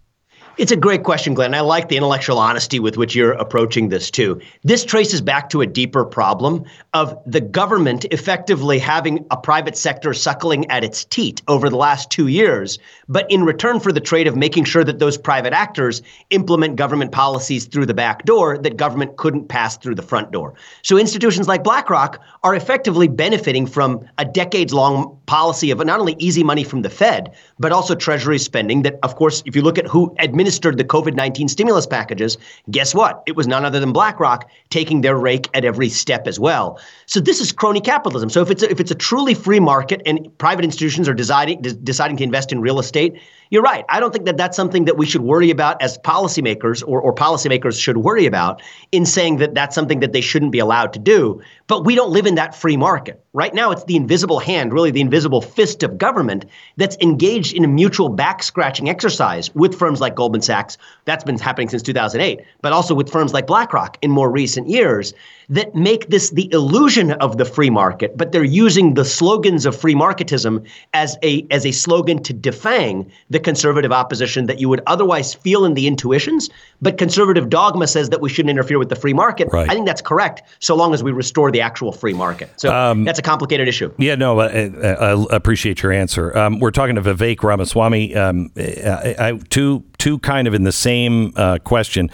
[0.63, 1.57] It's a great question, Glenn.
[1.57, 4.41] I like the intellectual honesty with which you're approaching this too.
[4.63, 10.15] This traces back to a deeper problem of the government effectively having a private sector
[10.15, 14.29] suckling at its teat over the last two years, but in return for the trade
[14.29, 16.01] of making sure that those private actors
[16.31, 20.55] implement government policies through the back door that government couldn't pass through the front door.
[20.83, 26.15] So institutions like BlackRock are effectively benefiting from a decades long policy of not only
[26.21, 28.83] easy money from the Fed, but also Treasury spending.
[28.83, 32.37] That, of course, if you look at who administered the COVID 19 stimulus packages,
[32.71, 33.23] guess what?
[33.27, 36.81] It was none other than BlackRock taking their rake at every step as well.
[37.07, 38.29] So this is crony capitalism.
[38.31, 41.63] So if it's a, if it's a truly free market and private institutions are deciding
[41.63, 43.15] deciding to invest in real estate,
[43.53, 43.85] you're right.
[43.91, 47.15] I don't think that that's something that we should worry about as policymakers or, or
[47.15, 50.99] policymakers should worry about in saying that that's something that they shouldn't be allowed to
[50.99, 51.43] do.
[51.67, 53.23] But we don't live in that free market.
[53.35, 56.47] Right now, it's the invisible hand, really the invisible fist of government
[56.79, 60.79] that's engaged in a mutual back scratching exercise with firms like Goldman Sachs.
[61.05, 65.15] That's been happening since 2008, but also with firms like BlackRock in more recent years
[65.53, 69.77] that make this the illusion of the free market, but they're using the slogans of
[69.77, 74.81] free marketism as a as a slogan to defang the conservative opposition that you would
[74.87, 76.49] otherwise feel in the intuitions.
[76.81, 79.49] But conservative dogma says that we shouldn't interfere with the free market.
[79.53, 79.71] Right.
[79.71, 82.49] I think that's correct, so long as we restore the actual free market.
[82.57, 83.93] So Um, that's a complicated issue.
[83.99, 84.71] Yeah, no, I,
[85.11, 86.37] I appreciate your answer.
[86.37, 88.17] Um, we're talking to Vivek Ramaswamy.
[88.17, 92.11] Um, I, I, two, two kind of in the same uh, question.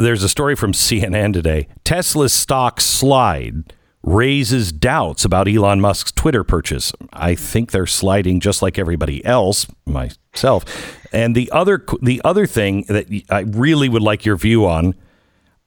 [0.00, 1.68] There's a story from CNN today.
[1.84, 6.92] Tesla's stock slide raises doubts about Elon Musk's Twitter purchase.
[7.12, 10.64] I think they're sliding just like everybody else, myself.
[11.12, 14.94] And the other, the other thing that I really would like your view on.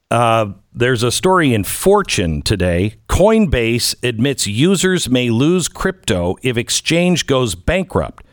[0.09, 2.95] Uh, there's a story in Fortune today.
[3.07, 8.23] Coinbase admits users may lose crypto if exchange goes bankrupt.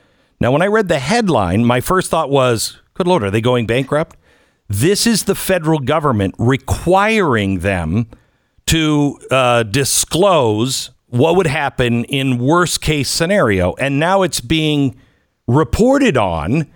[0.40, 3.66] Now, when I read the headline, my first thought was, good Lord, are they going
[3.66, 4.16] bankrupt?
[4.70, 8.06] This is the federal government requiring them
[8.66, 13.74] to uh, disclose what would happen in worst case scenario.
[13.74, 14.94] And now it's being
[15.48, 16.70] reported on.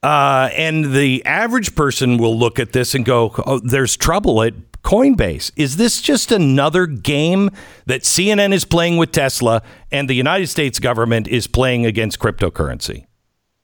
[0.00, 4.54] Uh, and the average person will look at this and go, oh, there's trouble at
[4.82, 5.50] Coinbase.
[5.56, 7.50] Is this just another game
[7.86, 9.60] that CNN is playing with Tesla
[9.90, 13.06] and the United States government is playing against cryptocurrency?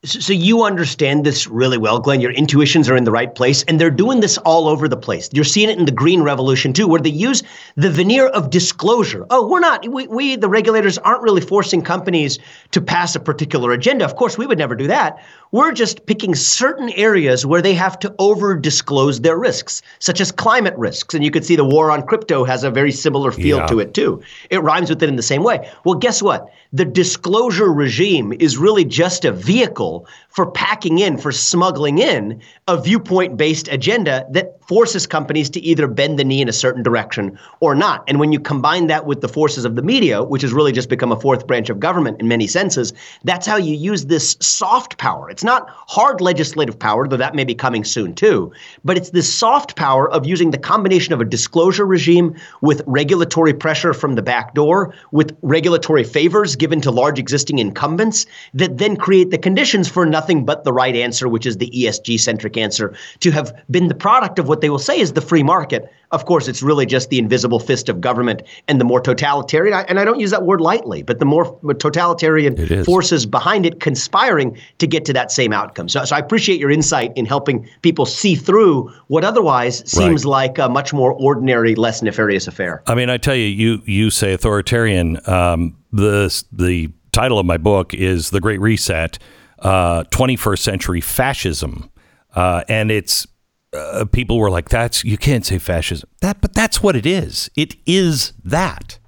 [0.02, 2.22] So you understand this really well, Glenn.
[2.22, 5.28] Your intuitions are in the right place, and they're doing this all over the place.
[5.30, 7.42] You're seeing it in the green revolution too, where they use
[7.76, 9.26] the veneer of disclosure.
[9.28, 12.38] Oh, we're not, we, we the regulators aren't really forcing companies
[12.70, 14.06] to pass a particular agenda.
[14.06, 15.22] Of course, we would never do that.
[15.52, 20.32] We're just picking certain areas where they have to over disclose their risks, such as
[20.32, 21.12] climate risks.
[21.12, 23.66] And you could see the war on crypto has a very similar feel Yeah.
[23.66, 24.22] to it too.
[24.48, 25.68] It rhymes with it in the same way.
[25.84, 26.50] Well, guess what?
[26.72, 32.80] The disclosure regime is really just a vehicle for packing in, for smuggling in a
[32.80, 37.36] viewpoint based agenda that forces companies to either bend the knee in a certain direction
[37.58, 38.04] or not.
[38.06, 40.88] And when you combine that with the forces of the media, which has really just
[40.88, 42.92] become a fourth branch of government in many senses,
[43.24, 45.28] that's how you use this soft power.
[45.28, 48.52] It's not hard legislative power, though that may be coming soon too,
[48.84, 53.52] but it's this soft power of using the combination of a disclosure regime with regulatory
[53.52, 58.94] pressure from the back door, with regulatory favors given to large existing incumbents that then
[58.96, 62.94] create the conditions for nothing but the right answer, which is the ESG centric answer,
[63.18, 65.90] to have been the product of what they will say is the free market.
[66.12, 70.00] Of course, it's really just the invisible fist of government and the more totalitarian, and
[70.00, 74.88] I don't use that word lightly, but the more totalitarian forces behind it conspiring to
[74.88, 75.88] get to that same outcome.
[75.88, 80.58] So, so I appreciate your insight in helping people see through what otherwise seems like
[80.58, 82.82] a much more ordinary, less nefarious affair.
[82.88, 85.18] I mean, I tell you, you you say authoritarian.
[85.28, 89.18] Um, the the title of my book is "The Great Reset:
[89.60, 91.90] uh, 21st Century Fascism,"
[92.34, 93.26] uh, and it's
[93.72, 97.50] uh, people were like, "That's you can't say fascism." That, but that's what it is.
[97.56, 98.98] It is that.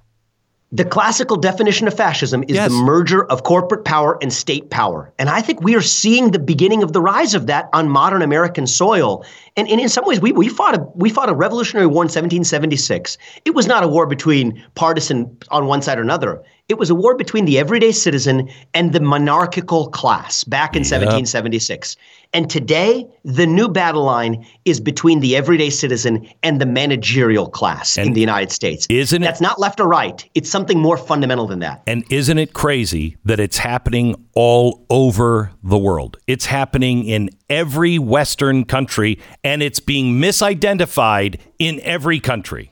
[0.75, 2.71] The classical definition of fascism is Yes.
[2.71, 5.13] the merger of corporate power and state power.
[5.19, 8.23] And I think we are seeing the beginning of the rise of that on modern
[8.23, 9.23] American soil.
[9.55, 12.07] And, and in some ways, we, we, fought a, we fought a revolutionary war in
[12.07, 13.19] 1776.
[13.45, 16.41] It was not a war between partisan on one side or another.
[16.69, 21.97] It was a war between the everyday citizen and the monarchical class back in 1776.
[22.33, 27.97] And today, the new battle line is between the everyday citizen and the managerial class
[27.97, 28.87] in the United States.
[28.89, 30.23] isn't it- That's not left or right.
[30.35, 31.81] It's something more fundamental than that.
[31.85, 36.15] And isn't it crazy that it's happening all over the world?
[36.27, 42.71] It's happening in every Western country, and it's being misidentified in every country.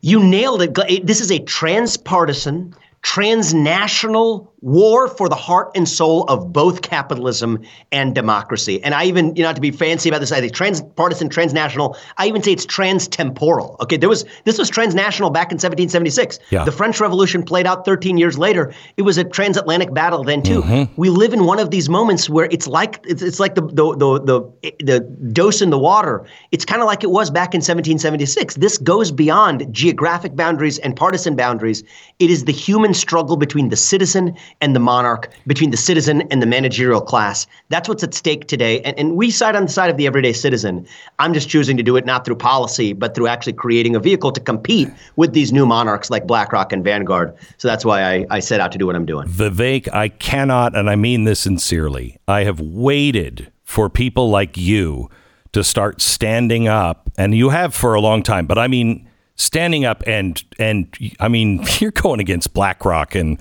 [0.00, 1.06] You nailed it.
[1.06, 2.72] This is a transpartisan,
[3.02, 8.82] transnational war for the heart and soul of both capitalism and democracy.
[8.82, 11.96] And I even, you know, to be fancy about this, I think transpartisan, transnational.
[12.18, 13.80] I even say it's transtemporal.
[13.80, 16.38] Okay, there was this was transnational back in 1776.
[16.50, 16.64] Yeah.
[16.64, 18.74] The French Revolution played out 13 years later.
[18.96, 20.62] It was a transatlantic battle then too.
[20.62, 20.92] Mm-hmm.
[21.00, 23.96] We live in one of these moments where it's like it's, it's like the the,
[23.96, 25.00] the the the
[25.32, 26.26] dose in the water.
[26.52, 28.56] It's kind of like it was back in 1776.
[28.56, 31.82] This goes beyond geographic boundaries and partisan boundaries.
[32.18, 36.42] It is the human struggle between the citizen and the monarch, between the citizen and
[36.42, 37.46] the managerial class.
[37.68, 38.80] That's what's at stake today.
[38.82, 40.86] And, and we side on the side of the everyday citizen.
[41.18, 44.32] I'm just choosing to do it not through policy, but through actually creating a vehicle
[44.32, 47.34] to compete with these new monarchs like BlackRock and Vanguard.
[47.58, 49.28] So that's why I, I set out to do what I'm doing.
[49.28, 55.08] Vivek, I cannot, and I mean this sincerely, I have waited for people like you
[55.52, 59.08] to start standing up, and you have for a long time, but I mean,
[59.40, 63.38] standing up and and I mean you're going against BlackRock and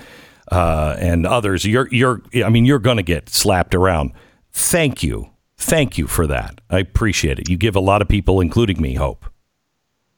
[0.52, 1.66] uh, and others.
[1.66, 4.14] You're you're I mean you're going to get slapped around.
[4.52, 6.62] Thank you, thank you for that.
[6.70, 7.50] I appreciate it.
[7.50, 9.26] You give a lot of people, including me, hope.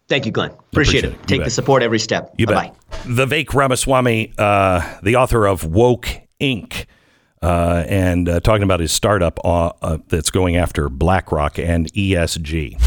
[0.08, 0.50] Thank you, Glenn.
[0.52, 1.14] Appreciate, Appreciate it.
[1.14, 1.28] it.
[1.28, 1.46] Take bet.
[1.46, 2.34] the support every step.
[2.38, 2.74] You Bye-bye.
[2.92, 3.02] bet.
[3.04, 6.10] Vivek Ramaswamy, uh, the author of Woke
[6.42, 6.86] Inc.,
[7.42, 12.78] uh, and uh, talking about his startup uh, uh, that's going after BlackRock and ESG.